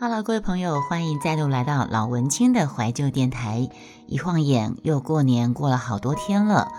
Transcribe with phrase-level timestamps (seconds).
[0.00, 3.68] Hello，各位朋友，欢迎再度来到老文青的怀旧电台。
[4.06, 6.70] 一晃眼又过年过了好多天了，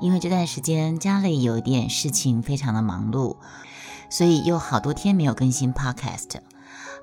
[0.00, 3.36] 因为这段时间家里有一点事情，非常的忙碌，
[4.10, 6.40] 所以又好多天没有更新 Podcast。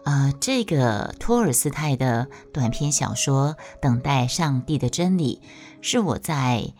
[0.04, 3.51] 呃，这个托尔斯泰的短篇小说
[3.82, 5.42] 《等待上帝的真理》
[5.82, 6.74] 是我在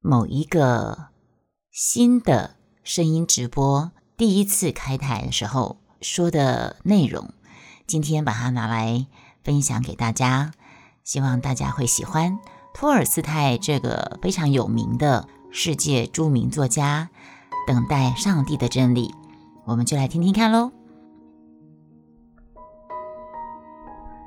[0.00, 1.08] 某一个
[1.72, 7.32] 新的声音直播第一次开台的时候说的内容。
[7.86, 9.06] 今天把它拿来
[9.42, 10.52] 分享给大家，
[11.04, 12.38] 希望大家会喜欢
[12.72, 17.10] 托尔斯泰这个非常有名的世界著名作家。
[17.64, 19.14] 等待上帝的真理，
[19.64, 20.72] 我们就来听听看喽。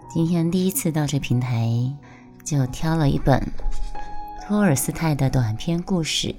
[0.09, 1.69] 今天第一次到这平台，
[2.45, 3.45] 就挑了一本
[4.47, 6.33] 托尔斯泰的短篇故事，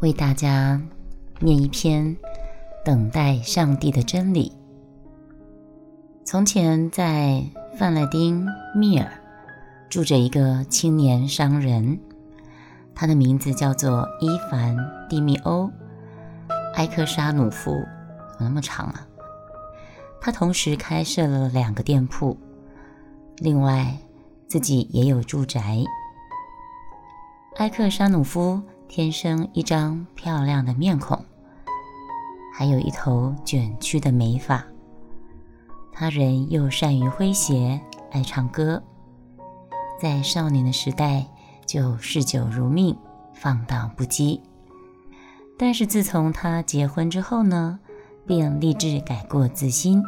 [0.00, 0.78] 为大家
[1.38, 2.14] 念一篇
[2.84, 4.52] 《等待上帝的真理》。
[6.30, 7.44] 从前，在
[7.76, 9.10] 范勒丁密尔
[9.88, 11.98] 住着一个青年商人，
[12.94, 14.76] 他的名字叫做伊凡·
[15.08, 15.64] 蒂米欧·
[16.76, 17.72] 埃克沙努夫，
[18.30, 19.04] 怎么那么长啊？
[20.20, 22.38] 他同时开设了两个店铺，
[23.38, 23.98] 另外
[24.46, 25.78] 自己也有住宅。
[27.56, 31.24] 埃克沙努夫天生一张漂亮的面孔，
[32.56, 34.64] 还有一头卷曲的美发。
[36.00, 37.78] 他人又善于诙谐，
[38.10, 38.82] 爱唱歌，
[40.00, 41.26] 在少年的时代
[41.66, 42.96] 就嗜酒如命，
[43.34, 44.40] 放荡不羁。
[45.58, 47.78] 但是自从他结婚之后呢，
[48.26, 50.02] 便立志改过自新，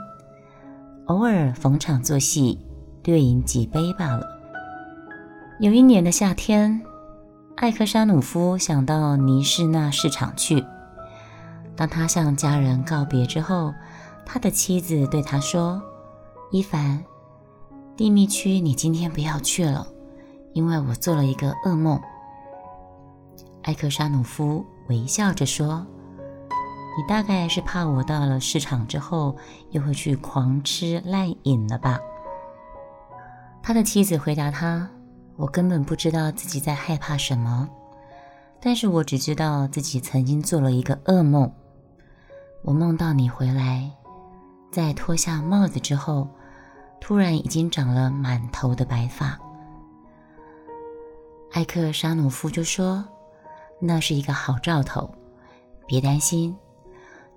[1.08, 2.58] 偶尔逢场作戏，
[3.04, 4.26] 略饮几杯罢了。
[5.60, 6.80] 有一年的夏天，
[7.56, 10.64] 艾克沙努夫想到尼士纳市场去。
[11.76, 13.74] 当他向家人告别之后，
[14.24, 15.82] 他的妻子对他说
[16.50, 17.04] ：“伊凡，
[17.96, 19.86] 地密区你今天不要去了，
[20.54, 22.00] 因为我做了一个噩梦。”
[23.62, 25.86] 艾克沙努夫微笑着说
[26.96, 29.36] ：“你大概是怕我到了市场之后
[29.70, 32.00] 又会去狂吃滥饮了吧？”
[33.62, 34.90] 他的妻子回答他
[35.36, 37.68] ：“我根本不知道自己在害怕什么，
[38.60, 41.52] 但是我只知道自己曾经做了一个噩梦，
[42.62, 43.90] 我梦到你回来。”
[44.72, 46.26] 在脱下帽子之后，
[46.98, 49.38] 突然已经长了满头的白发。
[51.52, 53.04] 艾克沙努夫就说
[53.78, 55.14] ：“那是一个好兆头，
[55.86, 56.56] 别担心，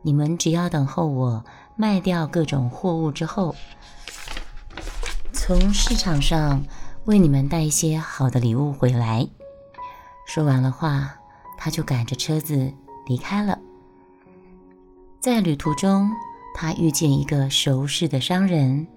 [0.02, 1.44] 你们只要等候我
[1.76, 3.54] 卖掉各种货物之后，
[5.34, 6.64] 从市场上
[7.04, 9.28] 为你们带一些好的礼物回来。”
[10.26, 11.14] 说完了话，
[11.58, 12.72] 他就赶着车子
[13.06, 13.60] 离开了。
[15.20, 16.10] 在旅途中。
[16.58, 18.88] 他遇见一个熟识的商人，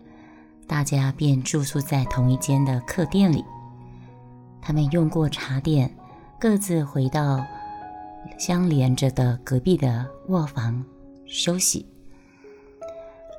[0.69, 3.45] 大家便住宿在同一间的客店里。
[4.63, 5.93] 他们用过茶点，
[6.39, 7.45] 各自回到
[8.39, 10.85] 相连着的隔壁的卧房
[11.27, 11.85] 休息。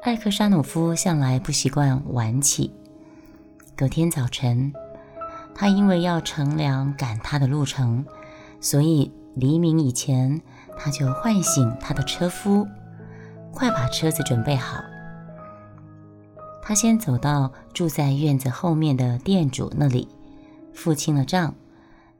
[0.03, 2.74] 艾克沙努夫向来不习惯晚起，
[3.74, 4.74] 隔天早晨，
[5.56, 8.06] 他因为要乘凉赶他的路程，
[8.59, 10.41] 所以黎明以前
[10.78, 12.68] 他就唤醒他的车夫。
[13.51, 14.81] 快把车子准备好。
[16.61, 20.07] 他先走到住在院子后面的店主那里，
[20.73, 21.53] 付清了账，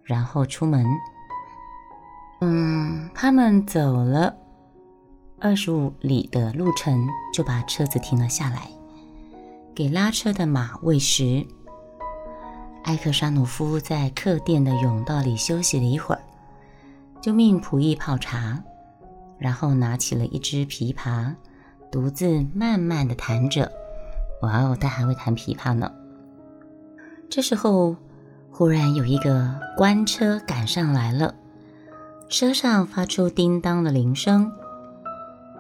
[0.04, 0.86] 然后出门。
[2.42, 4.36] 嗯，他们走了
[5.40, 8.70] 二十五里的路程，就把车子停了下来，
[9.76, 11.46] 给拉车的马喂食。
[12.86, 16.22] 埃克沙努夫在客店的甬道里休息了一会儿，
[17.22, 18.64] 就命仆役泡茶。
[19.40, 21.34] 然后拿起了一支琵琶，
[21.92, 23.72] 独自慢慢的弹着。
[24.42, 25.92] 哇哦，他还会弹琵琶呢。
[27.30, 27.96] 这时候，
[28.52, 31.34] 忽然有一个官车赶上来了，
[32.30, 34.52] 车上发出叮当的铃声。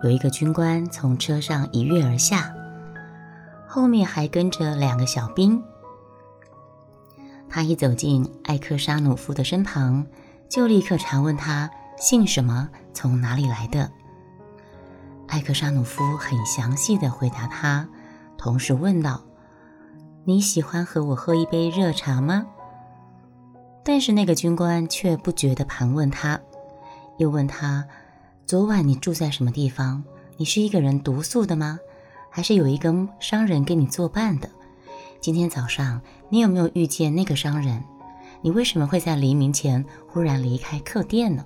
[0.04, 2.54] 有一个军官从车上一跃而下，
[3.68, 5.62] 后面还跟着两个小兵。
[7.50, 10.06] 他一走进艾克沙努夫的身旁，
[10.48, 11.70] 就立刻查问他。
[11.98, 12.70] 姓什么？
[13.02, 13.90] 从哪里来的？
[15.30, 17.88] 艾克沙努夫很详细的回答他，
[18.38, 19.24] 同时问道
[20.28, 22.46] ：“你喜欢和我喝一杯热茶吗？”
[23.86, 26.42] 但是那个军官却不觉得盘问他，
[27.18, 27.88] 又问他
[28.46, 30.04] ：“昨晚你住在什么地方？
[30.36, 31.80] 你是一个人独宿的吗？
[32.30, 34.50] 还是有一个商人跟你作伴的？
[35.22, 37.82] 今天早上你有没有遇见那个商人？
[38.42, 41.46] 你为什么会在黎明前忽然离开客店呢？”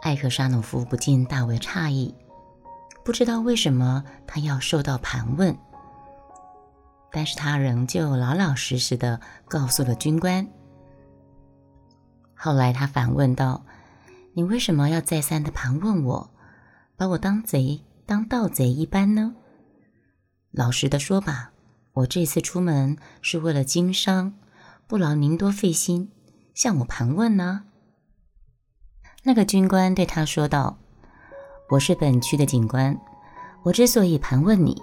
[0.00, 2.14] 艾克沙努夫不禁大为诧异，
[3.04, 5.56] 不知道为什么他要受到盘问。
[7.10, 10.46] 但是他仍旧老老实实的告诉了军官。
[12.34, 13.64] 后来他反问道
[14.34, 16.30] ：“你为什么要再三的盘问我，
[16.96, 19.34] 把我当贼、当盗贼一般呢？
[20.52, 21.50] 老实的说吧，
[21.94, 24.34] 我这次出门是为了经商，
[24.86, 26.12] 不劳您多费心，
[26.54, 27.64] 向我盘问呢。”
[29.24, 30.78] 那个军官对他说道
[31.68, 32.98] ：“我是本区的警官，
[33.62, 34.80] 我之所以盘问你。”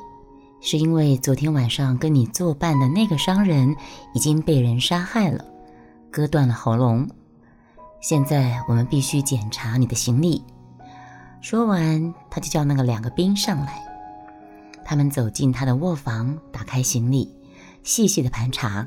[0.62, 3.76] 是因为昨天晚上跟你作伴的那个商人
[4.16, 5.46] 已经被人杀害了，
[6.10, 7.08] 割断了喉咙。
[8.02, 10.44] 现在我们必须检查你的行李。
[11.40, 13.80] 说完，他就叫那个两个兵上来。
[14.84, 17.32] 他们走进他的卧房，打开行李，
[17.84, 18.84] 细细的盘查。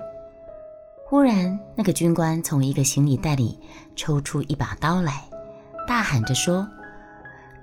[1.06, 3.56] 忽然，那个军官从一个行李袋里
[3.94, 5.27] 抽出一把刀来，
[5.88, 6.68] 大喊着说：“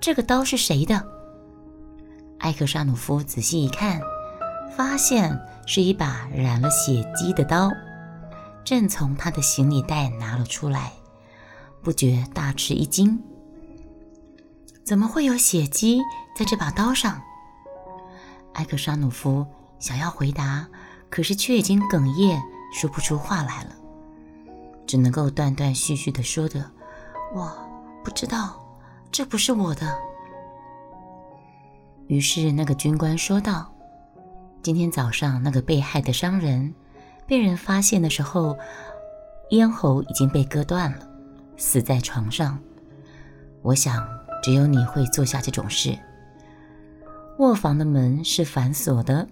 [0.01, 1.05] 这个刀是谁的？”
[2.41, 4.01] 艾克沙努夫仔细一看，
[4.75, 7.69] 发现是一把染了血迹的刀，
[8.63, 10.91] 正从他的行李袋拿了出来，
[11.83, 13.21] 不觉大吃一惊：
[14.83, 16.01] 怎么会有血迹
[16.35, 17.21] 在这把刀上？
[18.53, 19.45] 艾克沙努夫
[19.77, 20.67] 想要回答，
[21.11, 22.41] 可是却已经哽咽，
[22.73, 23.69] 说不出话来了，
[24.87, 26.71] 只能够断断续续地说着
[27.35, 27.55] ：“我
[28.05, 28.55] 不知道，
[29.11, 29.93] 这不是我的。”
[32.07, 33.73] 于是那个军官说道
[34.61, 36.71] ：“今天早上那个被害的商人
[37.25, 38.55] 被人发现的时候，
[39.49, 40.99] 咽喉已经被割断了，
[41.57, 42.59] 死在床上。
[43.63, 44.07] 我想
[44.43, 45.97] 只有你会做下这种事。
[47.39, 49.27] 卧房的门是反锁的，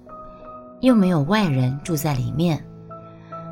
[0.81, 2.65] 又没有外人住在里面。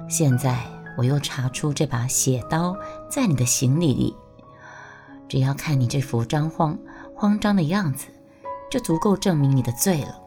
[0.10, 0.60] 现在
[0.98, 2.76] 我又查出这把血刀
[3.08, 4.16] 在你的行李里，
[5.32, 6.78] 只要看你这副张慌
[7.16, 8.08] 慌张的样子。”
[8.70, 10.18] 就足够证明你的罪了。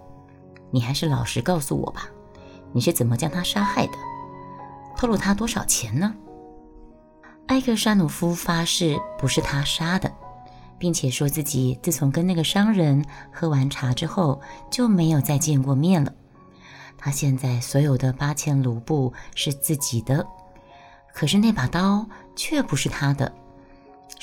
[0.70, 2.10] 你还是老实告诉我吧，
[2.72, 3.94] 你是怎么将他杀害的？
[4.94, 6.14] 透露他多少钱呢？
[7.46, 10.12] 埃克沙努夫发誓不是他杀的，
[10.78, 13.02] 并且说自己自从跟那个商人
[13.32, 14.38] 喝完茶之后
[14.70, 16.12] 就没有再见过面了。
[16.98, 20.26] 他现在所有的八千卢布是自己的，
[21.14, 22.06] 可是那把刀
[22.36, 23.32] 却不是他的。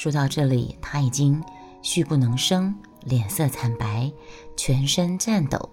[0.01, 1.43] 说到这里，他已经
[1.83, 2.75] 畜不能生。
[3.01, 4.11] 脸色惨白，
[4.57, 5.69] 全身颤抖，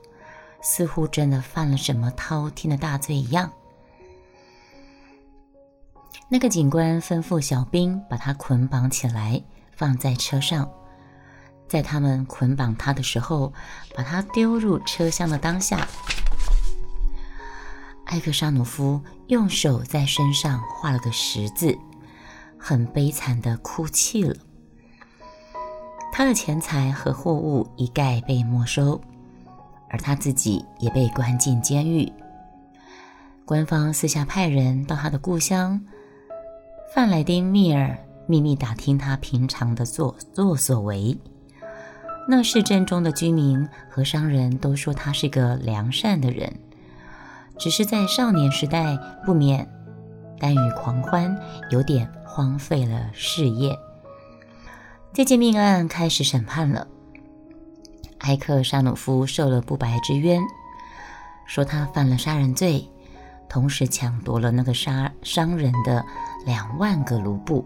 [0.61, 3.51] 似乎真的犯了什么滔天的大罪一样。
[6.29, 9.43] 那个警官吩咐小兵把他捆绑起来，
[9.75, 10.71] 放在车上。
[11.67, 13.51] 在他们捆绑他的时候，
[13.97, 15.89] 把他丢入车厢的当下，
[18.05, 21.79] 艾克沙努夫用手在身上画了个十字，
[22.69, 24.37] 很悲惨的哭泣了。
[26.13, 29.01] 他的钱财和货物一概被没收，
[29.89, 32.13] 而他自己也被关进监狱。
[33.47, 35.81] 官方私下派人到他的故乡
[36.95, 41.17] 范莱丁密尔秘密打听他平常的所作所为。
[42.29, 46.53] 那市镇中的居民和商人都说他是个良善的人，
[47.59, 49.67] 只是在少年时代不免
[50.41, 51.37] 耽于狂欢，
[51.71, 53.79] 有点荒废了事业。
[55.13, 56.87] 这件命案开始审判了。
[58.19, 60.43] 埃克沙努夫受了不白之冤，
[61.47, 62.89] 说他犯了杀人罪，
[63.49, 66.05] 同时抢夺了那个杀商人的
[66.45, 67.65] 两万个卢布。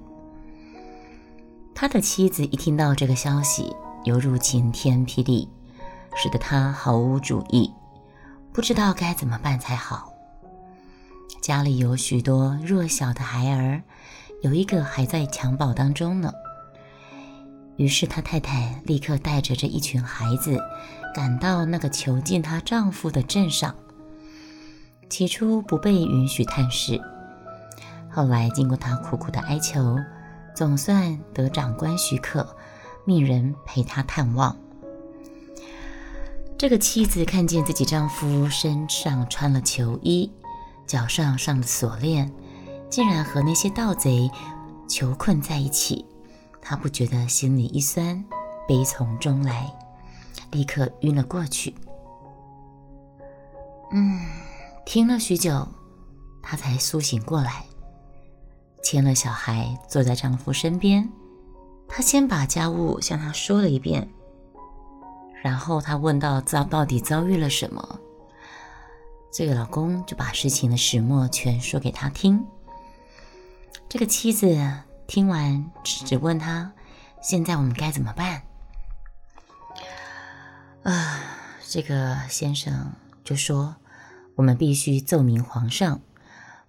[1.75, 5.49] 他的妻子一听到这个消息，犹如晴天霹雳，
[6.14, 7.73] 使得他毫无主意，
[8.52, 10.12] 不知道该怎么办才好。
[11.42, 13.82] 家里有许多弱小的孩儿，
[14.42, 16.32] 有一个还在襁褓当中呢。
[17.76, 20.56] 于是，他太太立刻带着这一群孩子，
[21.12, 23.75] 赶到那个囚禁她丈夫的镇上。
[25.11, 27.02] 起初不被允许探视，
[28.08, 29.99] 后来经过她苦苦的哀求，
[30.54, 32.56] 总算得长官许可，
[33.04, 34.56] 命人陪她探望。
[36.56, 40.30] 这个妻子看见自己丈夫身上穿了囚衣，
[40.86, 42.30] 脚上上了锁链，
[42.90, 44.30] 竟然和那些盗贼
[44.88, 46.04] 囚困在一起。
[46.60, 48.24] 他不觉得心里一酸，
[48.68, 49.72] 悲从中来，
[50.52, 51.74] 立刻晕了过去。
[53.92, 54.20] 嗯，
[54.86, 55.66] 听了许久，
[56.40, 57.64] 她才苏醒过来，
[58.82, 61.08] 牵了小孩坐在丈夫身边。
[61.88, 64.08] 她先把家务向他说了一遍，
[65.42, 68.00] 然后她问到遭到底遭遇了什么，
[69.32, 72.44] 这个老公就把事情的始末全说给他听。
[73.88, 74.56] 这个妻子。
[75.04, 76.72] 听完，只问他
[77.20, 78.44] ：“现在我们该怎么办？”
[80.84, 81.20] 啊，
[81.68, 83.76] 这个先生就说
[84.36, 86.00] ：“我们必须奏明皇上，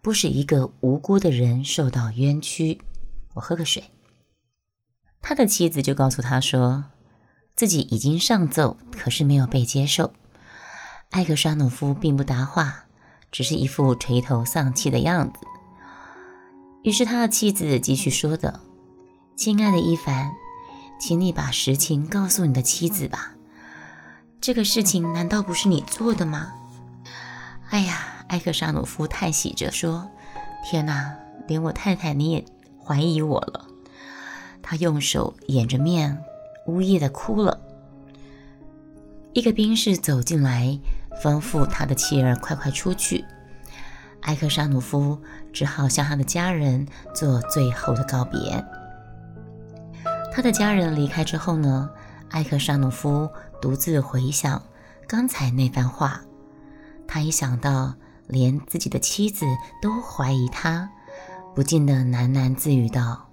[0.02, 2.82] 不使一个无辜的人受到冤屈。
[3.36, 3.92] 我喝个水。
[5.22, 6.84] 他的妻子就告诉他说，
[7.56, 10.12] 自己已经上奏，可是没有被接受。
[11.14, 12.86] 艾克沙努夫并不答话，
[13.32, 15.40] 只是一副垂头丧气的样子。
[16.82, 18.60] 于是他的妻子继续说着
[19.38, 20.32] ：“亲爱的伊凡，
[21.00, 23.36] 请你把实情告诉你的妻子吧。
[24.42, 26.52] 这个事情难道不是你做的吗？”
[27.70, 30.10] 哎呀，艾克沙努夫叹息着说
[30.66, 31.16] ：“天哪，
[31.48, 32.44] 连我太太你也
[32.84, 33.68] 怀疑我了。”
[34.64, 36.18] 他用手掩着面，
[36.66, 37.60] 呜咽的哭了。
[39.34, 40.80] 一个兵士走进来，
[41.24, 43.24] 吩咐他的妻儿快快出去。
[44.20, 45.18] 艾克沙努夫
[45.54, 48.62] 只好向他的家人做最后的告别。
[50.34, 51.90] 他的家人离开之后呢，
[52.30, 53.30] 艾克沙努夫
[53.62, 54.62] 独自回想
[55.08, 56.20] 刚才那番话。
[57.08, 57.94] 他一想到
[58.28, 59.46] 连自己的妻子
[59.82, 60.90] 都怀疑他，
[61.56, 63.30] 不禁的喃喃自语道：“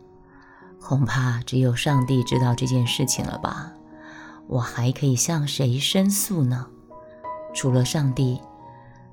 [0.81, 3.73] 恐怕只有上帝知道这件事情了吧？
[4.47, 6.67] 我还可以向谁申诉呢？
[7.55, 8.41] 除了上帝。”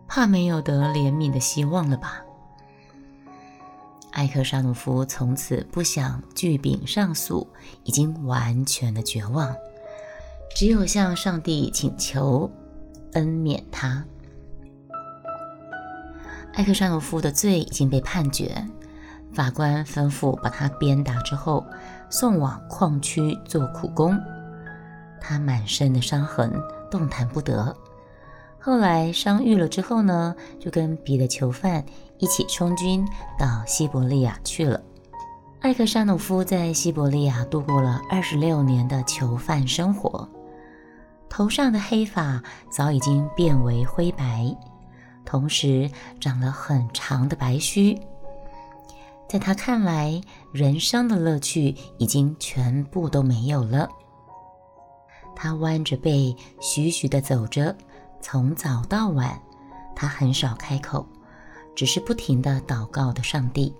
[0.10, 2.24] 怕没有得怜悯的希望了吧？
[4.14, 7.46] 艾克沙努夫从此不想据禀上诉，
[7.84, 9.54] 已经完全的绝望，
[10.56, 12.50] 只有向上帝请求
[13.12, 14.06] 恩免他。
[16.54, 18.66] 艾克沙努夫的罪已经被判决，
[19.34, 21.66] 法官吩咐把他鞭打之后
[22.10, 24.18] 送往矿区做苦工。
[25.20, 26.50] 他满身的伤痕，
[26.90, 27.76] 动弹不得。
[28.68, 31.86] 后来伤愈了之后呢，就跟别的囚犯
[32.18, 33.08] 一起充军
[33.40, 34.84] 到西伯利亚去了。
[35.62, 40.28] 艾克沙努夫在西伯利亚度过了二十六年的囚犯生活，
[41.30, 44.54] 头上的黑发早已经变为灰白，
[45.24, 47.98] 同时长了很长的白须。
[49.30, 50.20] 在他看来，
[50.52, 53.88] 人生的乐趣已经全部都没有了。
[55.38, 57.74] 他弯着背，徐徐地走着。
[58.30, 59.42] 从早到晚，
[59.96, 61.08] 他很少开口，
[61.74, 63.74] 只是不停地祷告的上帝。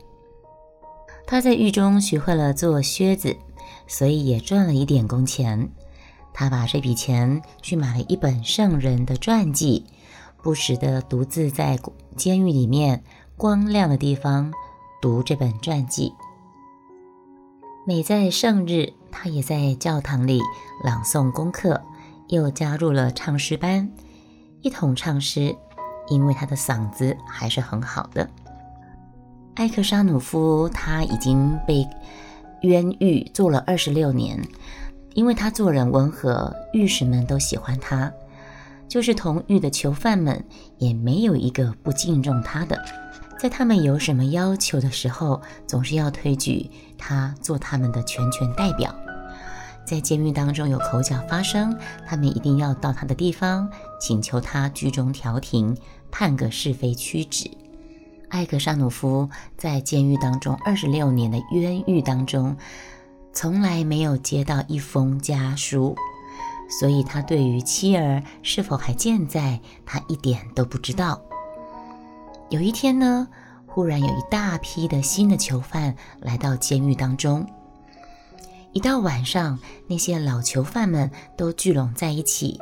[1.26, 3.36] 他在狱中学会了做靴子，
[3.88, 5.70] 所以也赚了一点工钱。
[6.34, 9.84] 他把这笔钱去买了一本圣人的传记，
[10.42, 11.78] 不时地独自在
[12.16, 13.04] 监狱里面
[13.36, 14.54] 光亮的地方
[15.02, 16.14] 读这本传记。
[17.86, 20.40] 每在圣日，他也在教堂里
[20.86, 21.84] 朗诵功课，
[22.30, 23.92] 又加入了唱诗班。
[24.68, 25.56] 一同唱诗，
[26.10, 28.30] 因为他的嗓子还是很好的。
[29.56, 31.88] 艾克沙努夫他已经被
[32.64, 34.38] 冤狱坐了二十六年，
[35.14, 38.12] 因为他做人温和，狱史们都喜欢他，
[38.90, 40.44] 就是同狱的囚犯们
[40.80, 42.78] 也没有一个不敬重他的。
[43.40, 48.94] 在他们有什么要求的时候，总是要推举他做他们的全权代表。
[49.88, 51.74] 在监狱当中有口角发生，
[52.06, 53.70] 他们一定要到他的地方，
[54.02, 55.78] 请求他居中调停，
[56.12, 57.50] 判个是非曲直。
[58.28, 62.58] 艾克沙努夫在监狱当中二十六年的冤狱当中，
[63.32, 65.96] 从来没有接到一封家书，
[66.70, 71.22] 所以他对于妻儿是否还健在，他一点都不知道。
[72.50, 73.30] 有一天呢，
[73.66, 77.48] 忽然有一大批的新的囚犯来到监狱当中。
[78.74, 79.58] 一到晚上，
[79.88, 82.60] 那些老囚犯们都聚拢在一起，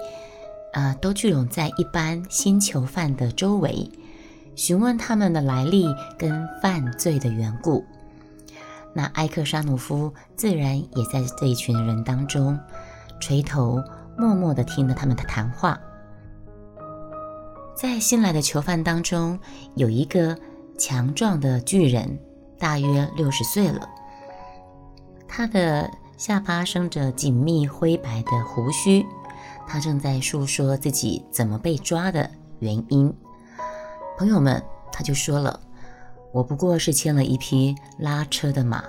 [0.73, 3.89] 呃，都聚拢在一班新囚犯的周围，
[4.55, 5.85] 询问他们的来历
[6.17, 7.83] 跟犯罪的缘故。
[8.93, 12.57] 那埃克沙努夫自然也在这一群人当中，
[13.19, 13.83] 垂头
[14.17, 15.77] 默默地听着他们的谈话。
[17.75, 19.37] 在新来的囚犯当中，
[19.75, 20.37] 有一个
[20.77, 22.17] 强壮的巨人，
[22.57, 23.85] 大约六十岁了，
[25.35, 25.91] 他的。
[26.17, 29.05] 下巴生着紧密灰白的胡须，
[29.67, 33.13] 他正在诉说自己怎么被抓的原因。
[34.17, 34.63] 朋友们，
[34.93, 35.59] 他就说了
[36.31, 38.81] ：“我不过是牵了一匹拉车的马，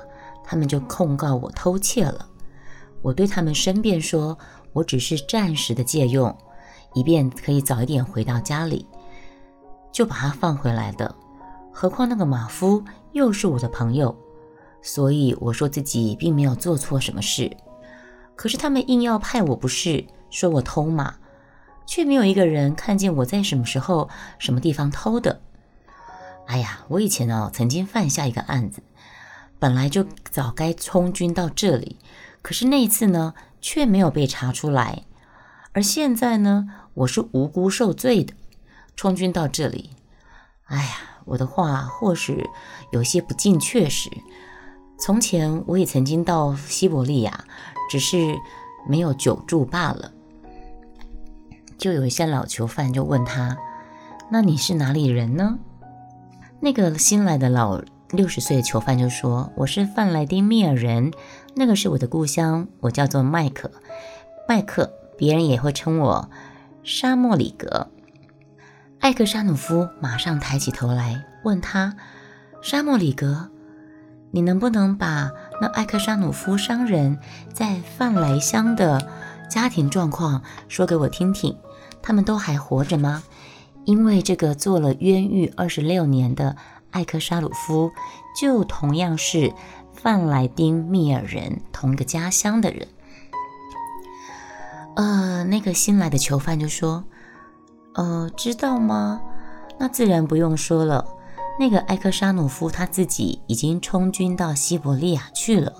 [0.44, 2.24] 他们就控告我偷窃了。
[3.02, 4.38] 我对他们申辩说，
[4.72, 6.32] 我只是暂时的借用，
[6.94, 8.86] 以便可以早一点回到家里，
[9.90, 11.12] 就把他放回来的。
[11.72, 14.16] 何况那个马夫又是我的朋友。”
[14.86, 17.56] 所以我说自己并没有做错什么事，
[18.36, 21.16] 可是他们硬要派我不是，说我偷马，
[21.84, 25.40] 却没有一个人看见我在什么时候、什么地方偷的。
[26.46, 28.80] 哎呀，我以前呢曾经犯下一个案子，
[29.58, 31.96] 本来就早该充军到这里，
[32.40, 35.02] 可是那一次呢却没有被查出来，
[35.72, 38.34] 而现在呢我是无辜受罪的，
[38.94, 39.90] 充军到这里。
[40.66, 42.48] 哎呀，我的话或许
[42.92, 44.08] 有些不尽确实。
[44.98, 47.44] 从前我也曾经到西伯利亚，
[47.90, 48.34] 只是
[48.88, 50.12] 没有久住罢了。
[51.78, 53.58] 就有一些老囚犯就问他
[54.32, 55.58] ：“那你是哪里人呢？”
[56.60, 61.12] 那个新来的老六十岁的囚犯就说：“我是范莱丁密尔人，
[61.54, 63.70] 那个是我的故乡，我叫做麦克。
[64.48, 66.30] 麦克，别人也会称我
[66.82, 67.88] 沙漠里格。”
[69.00, 71.94] 艾克沙努夫马上抬起头来问他
[72.62, 73.50] ：“沙漠里格。”
[74.36, 77.18] 你能不能把那艾克沙努夫商人
[77.54, 79.08] 在范莱乡的
[79.48, 81.56] 家庭状况说给我听听？
[82.02, 83.22] 他们都还活着吗？
[83.86, 86.54] 因为这个做了冤狱二十六年的
[86.90, 87.90] 艾克沙鲁夫，
[88.38, 89.54] 就同样是
[89.94, 92.86] 范莱丁密尔人，同一个家乡的人。
[94.96, 97.02] 呃，那个新来的囚犯就说
[97.96, 99.18] ：“呃，知道吗？
[99.78, 101.06] 那自然不用说了。”
[101.58, 105.72] 那个艾克沙努夫他自己已经充军到西伯利亚去了，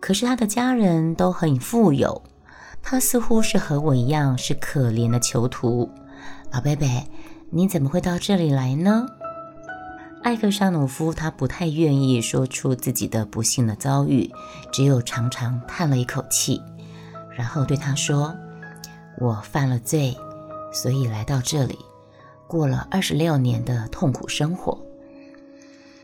[0.00, 2.22] 可是他的家人都很富有，
[2.82, 5.90] 他似乎是和我一样是可怜的囚徒。
[6.50, 7.06] 老贝贝，
[7.50, 9.06] 你怎么会到这里来呢？
[10.22, 14.32] 艾克沙努夫他不太愿意说出自己的不幸的遭遇，
[14.72, 16.60] 只有长长叹了一口气，
[17.36, 18.34] 然后对他说
[19.20, 20.16] ：“我犯了罪，
[20.72, 21.78] 所以来到这里，
[22.48, 24.76] 过了二十六年的痛苦生活。”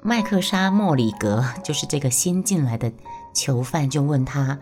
[0.05, 2.93] 麦克沙莫里格就是这个新进来的
[3.33, 4.59] 囚犯，就问他：“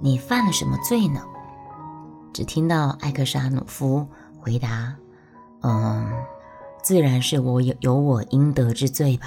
[0.00, 1.20] 你犯了什么罪呢？”
[2.32, 4.06] 只听到艾克沙努夫
[4.38, 4.94] 回答
[5.62, 6.12] ：“嗯，
[6.80, 9.26] 自然是我有有我应得之罪吧。”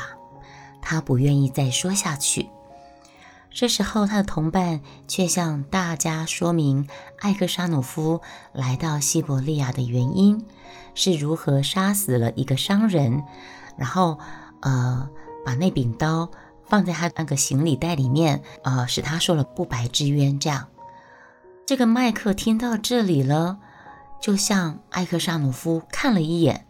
[0.82, 2.48] 他不愿意再说下去。
[3.50, 6.88] 这时候，他的同伴却向大家说明
[7.20, 8.22] 艾克沙努夫
[8.54, 10.46] 来到西伯利亚的原因，
[10.96, 13.26] 是如何杀死了一个商人，
[13.76, 14.18] 然后，
[14.62, 15.10] 呃。
[15.44, 16.30] 把那柄刀
[16.64, 20.40] 放在他那个行李袋里面，呃，使他受了不白之冤。
[20.40, 20.68] 这样，
[21.66, 23.60] 这个麦克听到这里了，
[24.22, 26.68] 就向艾克沙努夫看了一眼，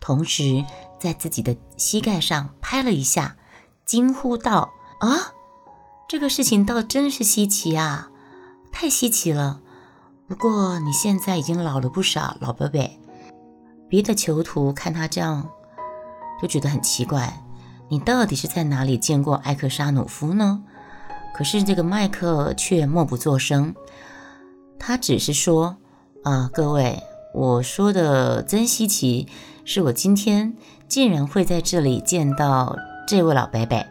[0.00, 0.64] 同时
[0.98, 3.36] 在自己的膝盖上拍了一下，
[3.84, 5.32] 惊呼道：“啊，
[6.08, 8.10] 这个事情倒真是稀奇啊，
[8.70, 9.60] 太稀奇了！
[10.28, 12.80] 不过你现在已经老了不少，老伯伯。”
[13.88, 15.50] 别的囚徒看他这样，
[16.40, 17.42] 就觉得很奇怪。
[17.90, 20.62] 你到底是在哪里见过艾克沙努夫呢？
[21.34, 23.74] 可是这个麦克却默不作声，
[24.78, 25.76] 他只是说
[26.22, 27.02] ：“啊，各位，
[27.34, 29.26] 我说的真稀奇，
[29.64, 30.54] 是我今天
[30.86, 32.76] 竟然会在这里见到
[33.08, 33.84] 这位老伯伯。”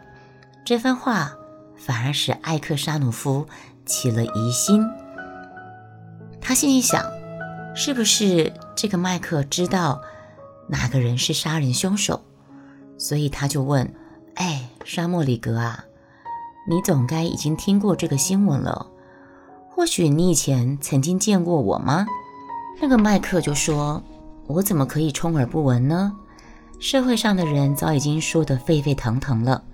[0.64, 1.32] 这番话
[1.76, 3.46] 反而使艾克沙努夫
[3.84, 4.82] 起了疑心，
[6.40, 7.04] 他心里想：
[7.74, 10.00] 是不是这个麦克知道
[10.68, 12.22] 哪个人是杀人凶手？
[13.00, 13.90] 所以他就问
[14.36, 15.82] ：“哎，沙漠里格啊，
[16.68, 18.86] 你总该已经听过这个新闻了。
[19.70, 22.06] 或许你以前曾经见过我吗？”
[22.78, 24.02] 那个麦克就说
[24.46, 26.12] ：“我怎么可以充耳不闻呢？
[26.78, 29.64] 社会上的人早已经说得沸沸腾腾了，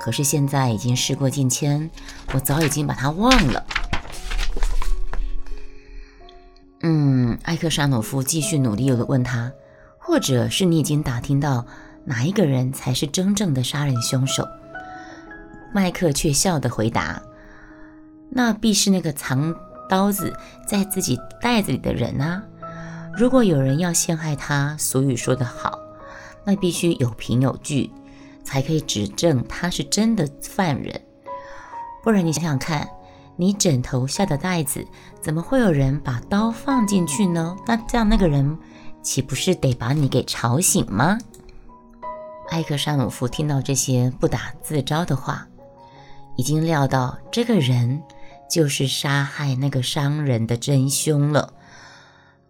[0.00, 1.90] 可是现在已经事过境迁，
[2.32, 3.66] 我早已经把他忘了。”
[6.80, 9.52] 嗯，艾克沙诺夫继续努力地问他
[10.00, 11.66] ：“或者是你已经打听到？”
[12.04, 14.46] 哪一个人才是真正的杀人凶手？
[15.72, 17.22] 麦克却笑着回答
[18.28, 19.54] ：“那必是那个藏
[19.88, 20.36] 刀子
[20.66, 22.42] 在自己袋子里的人啊！
[23.16, 25.78] 如果有人要陷害他，俗语说得好，
[26.44, 27.90] 那必须有凭有据，
[28.42, 31.00] 才可以指证他是真的犯人。
[32.02, 32.86] 不然你想想看，
[33.36, 34.84] 你枕头下的袋子
[35.20, 37.56] 怎么会有人把刀放进去呢？
[37.66, 38.58] 那这样那个人
[39.02, 41.16] 岂不是得把你给吵醒吗？”
[42.52, 45.48] 艾克沙努夫听到这些不打自招的话，
[46.36, 48.02] 已经料到这个人
[48.48, 51.54] 就是杀害那个商人的真凶了。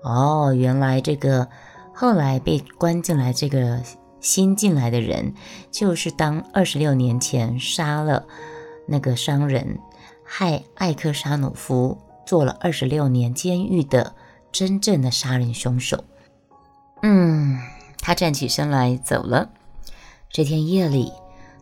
[0.01, 1.49] 哦，原来这个
[1.95, 3.81] 后来被关进来这个
[4.21, 5.35] 新进来的人，
[5.71, 8.27] 就是当二十六年前杀了
[8.89, 9.79] 那个商人，
[10.25, 14.17] 害艾克沙努夫坐了二十六年监狱的
[14.51, 16.03] 真正的杀人凶手。
[17.03, 17.57] 嗯，
[17.99, 19.49] 他站起身来走了。
[20.33, 21.13] 这天夜里，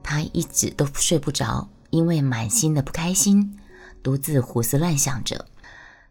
[0.01, 3.59] 他一直都睡不着，因为满心的不开心，
[4.01, 5.47] 独自胡思乱想着。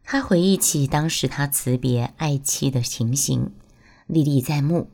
[0.04, 3.54] 他回忆起当时他辞别爱妻的情形，
[4.08, 4.90] 历历在目。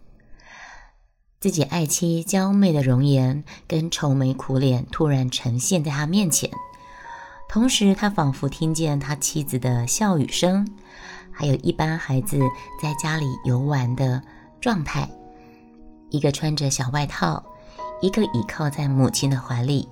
[1.39, 6.51] 自己爱妻娇媚的容颜跟愁眉苦脸突然呈现在他面前，
[7.49, 10.67] 同时他仿佛听见他妻子的笑语声，
[11.31, 12.39] 还有一般孩子
[12.79, 14.21] 在家里游玩的
[14.61, 15.09] 状态，
[16.11, 17.43] 一个穿着小外套，
[18.05, 19.89] 一个倚靠在母亲的怀里。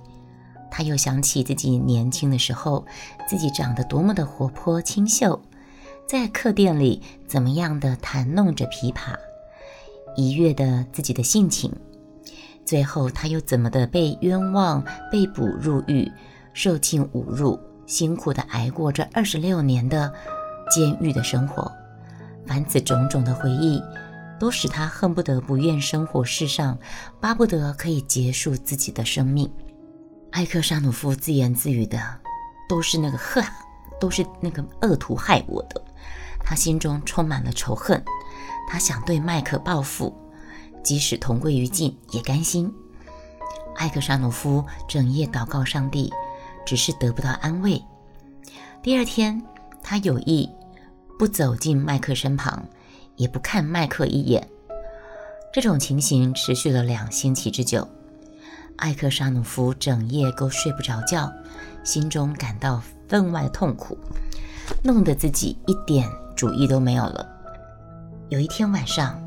[0.70, 2.86] 他又想起自己年轻的时候，
[3.28, 5.40] 自己长得多么的活泼清秀，
[6.06, 9.16] 在客店里怎么样的弹弄着琵琶，
[10.16, 11.72] 愉悦的自己的性情。
[12.64, 16.10] 最后他又怎么的被冤枉、被捕入狱、
[16.52, 20.12] 受尽侮辱，辛苦的挨过这二十六年的
[20.70, 21.70] 监狱的生活。
[22.46, 23.80] 凡此种种的回忆，
[24.44, 26.78] 都使他恨不得不愿生活世上，
[27.18, 29.50] 巴不得可以结束自己的生命。
[30.32, 31.98] 艾克沙努夫自言自语的
[32.68, 33.42] ：“都是那个恨，
[33.98, 35.82] 都是那个恶徒害我的。”
[36.44, 38.04] 他心中充满了仇恨，
[38.68, 40.14] 他想对麦克报复，
[40.82, 42.70] 即使同归于尽也甘心。
[43.76, 46.12] 艾克沙努夫整夜祷告上帝，
[46.66, 47.82] 只是得不到安慰。
[48.82, 49.42] 第二天，
[49.82, 50.50] 他有意
[51.18, 52.62] 不走进麦克身旁，
[53.16, 54.48] 也不看麦克一眼。
[55.52, 57.86] 这种情形持续了两星期之久。
[58.76, 61.32] 艾克沙努夫整夜都睡不着觉，
[61.84, 63.96] 心中感到分外痛苦，
[64.82, 67.24] 弄得自己一点主意都没有了。
[68.30, 69.22] 有一天晚上，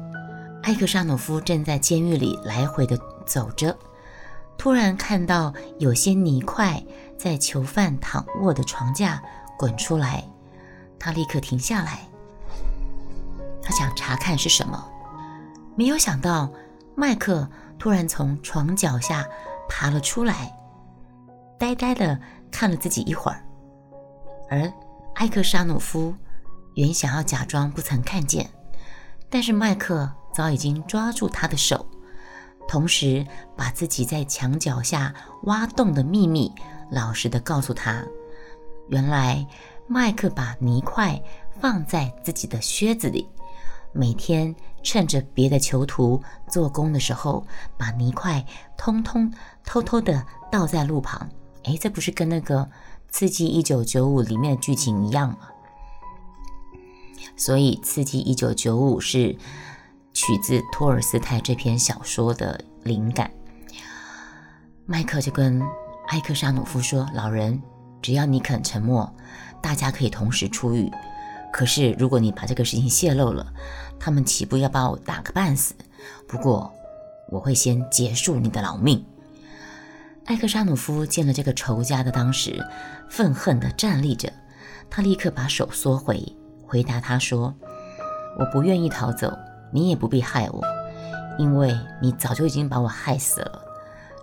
[0.63, 3.73] 艾克沙努夫正在监狱里来回的走着，
[4.57, 6.83] 突然看到有些泥块
[7.17, 9.21] 在囚犯躺卧的床架
[9.57, 10.27] 滚出来，
[10.99, 12.06] 他立刻停下来，
[13.67, 14.81] 他想查看是什么，
[15.75, 16.49] 没有想到
[16.95, 17.45] 麦克。
[17.77, 19.27] 突然从床脚下
[19.69, 20.57] 爬了出来，
[21.59, 22.17] 呆呆的
[22.49, 23.43] 看了自己一会儿。
[24.49, 24.71] 而
[25.13, 26.15] 艾克沙努夫
[26.75, 28.49] 原想要假装不曾看见，
[29.29, 31.85] 但是麦克早已经抓住他的手，
[32.67, 33.23] 同时
[33.55, 36.51] 把自己在墙脚下挖洞的秘密
[36.89, 38.01] 老实的告诉他。
[38.87, 39.45] 原来
[39.87, 41.21] 麦克把泥块
[41.59, 43.29] 放在自己的靴子里。
[43.97, 47.43] 每天趁着别的囚徒做工的时候，
[47.77, 48.45] 把泥块
[48.77, 49.33] 通通
[49.65, 51.27] 偷偷的倒在路旁。
[51.63, 52.59] 哎，这不是跟那个
[53.09, 55.39] 《刺激一九九五》里面的剧情一样吗？
[57.35, 59.35] 所以，《刺激一九九五》是
[60.13, 63.31] 取自托尔斯泰这篇小说的灵感。
[64.85, 65.61] 麦克就跟
[66.09, 67.61] 埃克沙努夫说：“老人，
[68.01, 69.11] 只要你肯沉默，
[69.61, 70.91] 大家可以同时出狱。”
[71.51, 73.53] 可是，如果你把这个事情泄露了，
[73.99, 75.73] 他们岂不要把我打个半死？
[76.27, 76.73] 不过，
[77.29, 79.05] 我会先结束你的老命。
[80.25, 82.61] 艾克沙努夫见了这个仇家的当时，
[83.09, 84.31] 愤恨地站立着，
[84.89, 86.21] 他立刻把手缩回，
[86.65, 87.53] 回答他说
[88.37, 89.31] ：“我不愿意逃走，
[89.71, 90.61] 你也不必害我，
[91.39, 93.61] 因为你早就已经把我害死了。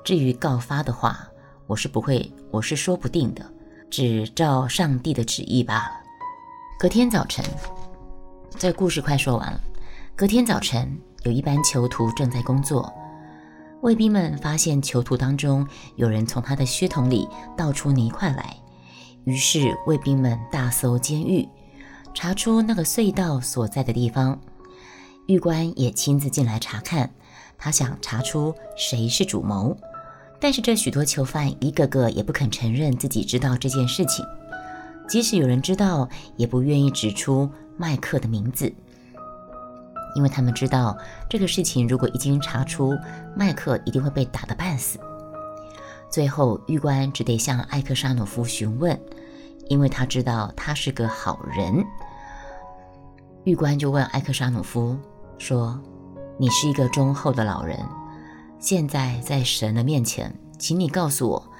[0.05, 1.27] 至于告发的话，
[1.67, 3.43] 我是不会，我是说不定的，
[3.91, 6.01] 只照上帝的旨意罢了。”
[6.79, 7.43] 隔天早晨，
[8.57, 9.61] 这故事快说完了。
[10.15, 12.93] 隔天早晨，有一班囚徒正在工作，
[13.83, 18.57] 卫兵们发现囚徒当中有人从他的靴筒里倒出泥块来，
[19.25, 21.49] 于是卫兵们大搜监狱，
[22.15, 24.39] 查出那个隧道所在的地方。
[25.27, 27.11] 狱官也亲自进来查看，
[27.59, 29.77] 他想查出谁是主谋，
[30.39, 34.25] 但是这许多囚犯一个个也不肯承认自己知道这件事情。
[35.09, 38.73] 即使有人知道，也不愿意指出麦克的名字，
[40.15, 40.97] 因为他们知道
[41.29, 42.97] 这个事情如果一经查出，
[43.37, 44.99] 麦克一定会被打得半死。
[46.11, 48.99] 最后，狱官只得向艾克沙努夫询问，
[49.69, 51.85] 因为他知道他是个好人。
[53.45, 54.97] 狱官就问艾克沙努夫
[55.39, 55.81] 说
[56.39, 57.79] ：“你是一个忠厚的老人，
[58.59, 61.53] 现在在神的面前，请你告诉我，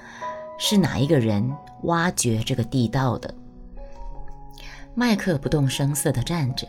[0.57, 3.31] 是哪一个人？”挖掘这个地道的
[4.97, 6.65] 麦克不动声色地站着，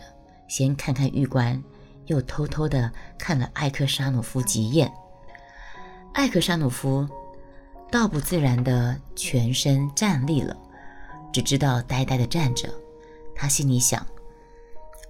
[0.49, 1.63] 先看看狱官，
[2.07, 4.93] 又偷偷地看了艾克沙努夫几眼。
[6.13, 7.09] 艾克沙努夫
[7.89, 10.57] 倒不自然地全身站立了，
[11.33, 12.69] 只知道呆呆地站着。
[13.33, 14.05] 他心里想：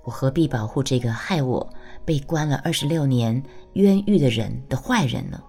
[0.04, 1.66] 我何必保护这个害我
[2.04, 5.42] 被关了二十六年冤狱的人的坏人呢？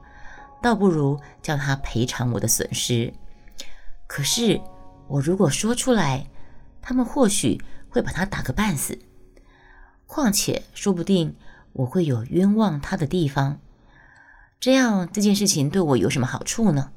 [0.62, 3.13] 倒不如叫他赔偿我的损失。
[4.08, 4.62] 可是，
[5.10, 6.25] 我如果说出来，
[6.88, 8.97] 他们或许会把他打个半死。
[10.06, 11.36] 况且，说不定
[11.73, 13.60] 我会有冤枉他的地方。
[14.58, 16.91] 这样，这件事情对我有什么好处呢？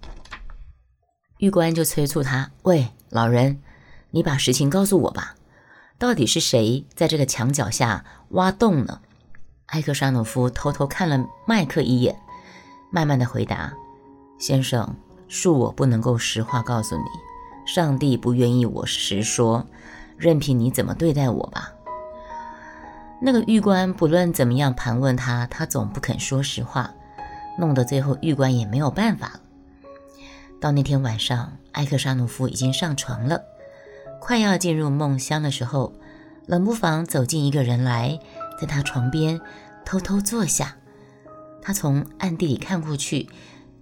[1.39, 3.61] 狱官就催促他：“喂，老人，
[4.13, 5.35] 你把实情告诉我吧。
[5.99, 9.01] 到底是谁在这个墙角下挖洞呢？”
[9.75, 12.17] 埃克沙诺夫偷偷看了麦克一眼，
[12.93, 13.75] 慢慢的回答
[14.39, 14.95] ：“先生。”
[15.29, 17.05] 恕我不能够实话告诉你，
[17.73, 19.65] 上帝不愿意我实说，
[20.17, 21.73] 任凭你怎么对待我吧。
[23.23, 26.93] 那个狱官不论怎么样盘问他，他总不肯说实话，
[27.61, 29.41] 弄得最后狱官也没有办法了。
[30.61, 33.41] 到那天晚上，艾克沙努夫已经上床了，
[34.21, 35.93] 快要进入梦乡的时候，
[36.47, 38.19] 冷不防走进一个人来，
[38.61, 39.41] 在他床边
[39.85, 40.75] 偷偷坐下。
[41.63, 43.29] 他从暗地里看过去，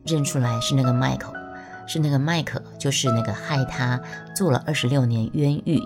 [0.05, 1.33] 认出来是那个迈克，
[1.89, 4.01] 是那个麦克，就是那个害他
[4.37, 5.83] 坐了二十六年冤狱。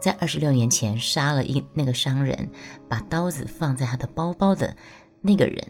[0.00, 2.50] 在二十六年前杀了一那个商人，
[2.88, 4.76] 把刀子放在他的包包的
[5.20, 5.64] 那个人，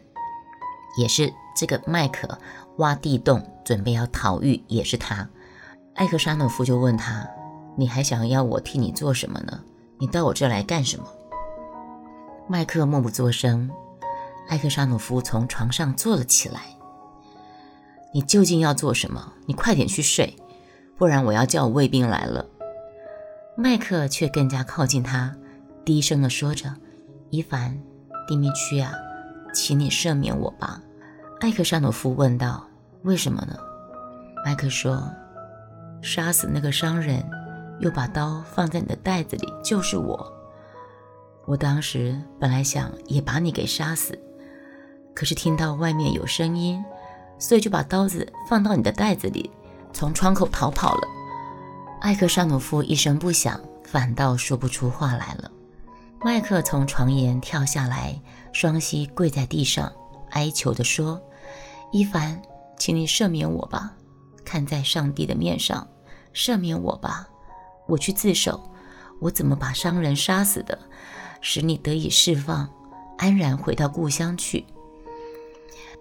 [0.98, 2.38] 也是这个麦克
[2.78, 5.28] 挖地洞准备要逃狱，也是他。
[5.94, 7.28] 艾克沙诺夫就问他
[7.76, 9.60] ：“你还想要我替你做什么呢？
[9.98, 11.06] 你到我这来干什么？”
[12.48, 13.70] 麦克默不作声。
[14.48, 16.62] 艾克沙诺夫从床上坐了起来
[18.12, 19.32] ：“你究竟要做什么？
[19.46, 20.36] 你快点去睡，
[20.96, 22.46] 不然我要叫卫兵来了。”
[23.56, 25.34] 麦克却更加靠近他，
[25.84, 26.74] 低声地说着
[27.30, 27.78] ：“伊凡，
[28.26, 28.92] 蒂米区啊，
[29.52, 30.80] 请你赦免我吧。”
[31.40, 32.66] 艾克沙诺夫问道
[33.02, 33.56] ：“为什么呢？”
[34.44, 35.10] 麦克说
[36.00, 37.22] ：“杀死那个商人，
[37.80, 40.32] 又把刀放在你的袋子里，就是我。
[41.44, 44.18] 我当时本来想也把你给杀死，
[45.14, 46.82] 可是听到外面有声音，
[47.42, 49.50] 所以就把刀子放到你的袋子里，
[49.92, 51.08] 从窗口逃跑了。”
[52.00, 55.50] 艾克沙努夫一声不响，反倒说不出话来了。
[56.24, 58.16] 麦克从床沿跳下来，
[58.52, 59.92] 双膝跪在地上，
[60.30, 61.20] 哀求地说
[61.90, 62.40] ：“伊凡，
[62.78, 63.92] 请你赦免我吧，
[64.44, 65.84] 看在上帝的面上，
[66.32, 67.28] 赦免我吧。
[67.88, 68.70] 我去自首，
[69.20, 70.78] 我怎么把商人杀死的，
[71.40, 72.68] 使你得以释放，
[73.18, 74.64] 安然回到故乡去。”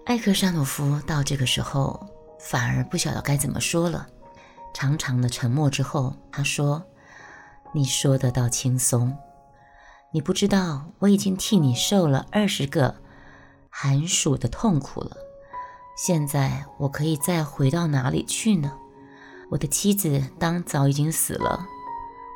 [0.04, 2.08] 艾克沙诺夫到这个时候，
[2.40, 4.08] 反而不晓得该怎么说了。
[4.74, 6.82] 长长的沉默之后，他说
[7.72, 9.16] ：“你说得倒轻松，
[10.12, 12.96] 你不知道我已经替你受了二十个
[13.70, 15.16] 寒暑的痛苦了。
[15.96, 18.72] 现在我可以再回到哪里去呢？
[19.50, 21.64] 我的妻子当早已经死了，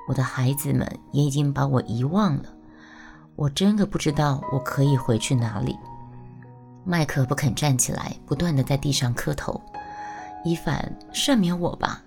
[0.08, 2.44] 我的孩子们也已经把我遗忘了。
[3.34, 5.76] 我真的不知道我可以回去哪里。”
[6.88, 9.60] 麦克不肯站起来，不断的在地上磕头
[10.44, 12.04] ：“伊凡，赦免我吧。”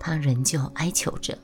[0.00, 1.36] 他仍旧哀求着，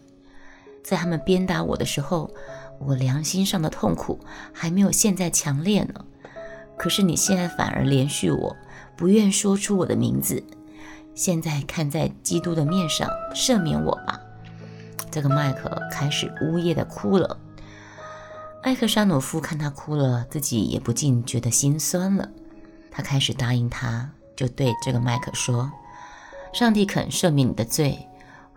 [0.83, 2.31] 在他们鞭打我的时候，
[2.79, 4.19] 我良心上的痛苦
[4.55, 6.03] 还没有现在强烈呢。
[6.79, 8.57] 可是你现在反而连续我，
[8.97, 10.43] 不愿说出我的名字。
[11.15, 14.19] 现在看在基督的面上，赦免我吧。
[15.11, 17.37] 这个麦克开始呜咽的哭了。
[18.63, 22.31] 艾克沙诺夫看他哭了，自己也不禁觉得心酸了。
[22.93, 25.73] 他开始答应他，就对这个麦克说
[26.55, 28.07] ：“上帝肯赦免你的罪。”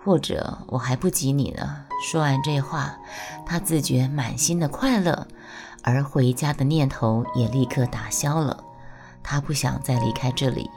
[0.04, 1.84] 或者我还不及你呢。
[2.04, 2.96] 说完这话，
[3.44, 5.28] 他自觉满心的快乐，
[5.82, 8.64] 而回家的念头也立刻打消了。
[9.24, 10.70] 他不想再离开这里，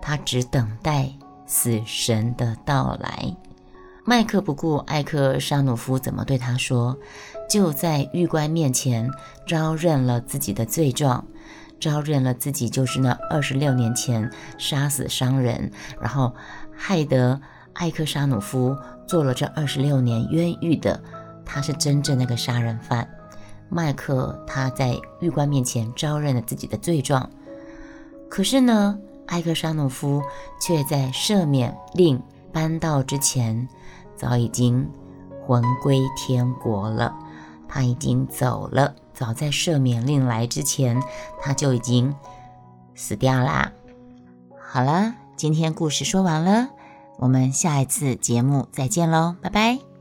[0.00, 1.10] 他只等待
[1.46, 3.36] 死神的到来。
[4.04, 6.96] 麦克不顾艾克沙努夫怎么对他说，
[7.50, 9.10] 就在狱官面前
[9.48, 11.26] 招认了自己的罪状，
[11.78, 16.34] 招认了自己就是那二十六年前杀死商人，然后
[16.74, 17.40] 害得。
[17.78, 18.74] 艾克沙努夫
[19.06, 20.98] 做了这二十六年冤狱的，
[21.44, 23.06] 他是真正那个杀人犯。
[23.68, 27.28] 麦克他在狱官面前招认了自己的罪状，
[28.30, 30.22] 可是呢，艾克沙努夫
[30.58, 32.18] 却在赦免令
[32.50, 33.68] 颁到之前，
[34.16, 34.88] 早已经
[35.46, 37.14] 魂归天国了。
[37.68, 41.02] 他已经走了，早在赦免令来之前，
[41.40, 42.14] 他就已经
[42.94, 43.72] 死掉啦。
[44.60, 46.68] 好了，今天故事说完了。
[47.18, 49.95] 我们下一次节目再见喽，拜拜。